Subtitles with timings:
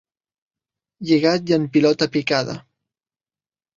[1.09, 2.57] Lligat i en pilota picada.